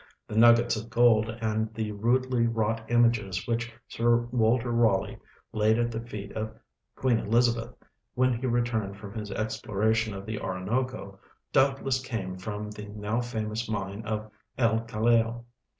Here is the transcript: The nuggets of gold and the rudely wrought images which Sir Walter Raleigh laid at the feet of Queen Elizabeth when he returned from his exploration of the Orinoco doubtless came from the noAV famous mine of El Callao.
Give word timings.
The 0.27 0.35
nuggets 0.35 0.75
of 0.75 0.89
gold 0.89 1.29
and 1.41 1.71
the 1.75 1.91
rudely 1.91 2.47
wrought 2.47 2.81
images 2.89 3.45
which 3.47 3.71
Sir 3.87 4.21
Walter 4.31 4.71
Raleigh 4.71 5.19
laid 5.51 5.77
at 5.77 5.91
the 5.91 6.01
feet 6.01 6.31
of 6.31 6.57
Queen 6.95 7.19
Elizabeth 7.19 7.75
when 8.15 8.33
he 8.39 8.47
returned 8.47 8.97
from 8.97 9.13
his 9.13 9.29
exploration 9.29 10.15
of 10.15 10.25
the 10.25 10.39
Orinoco 10.39 11.19
doubtless 11.53 12.01
came 12.01 12.35
from 12.39 12.71
the 12.71 12.87
noAV 12.87 13.25
famous 13.31 13.69
mine 13.69 14.01
of 14.03 14.27
El 14.57 14.79
Callao. 14.85 15.45